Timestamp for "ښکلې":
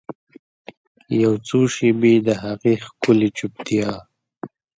2.85-3.29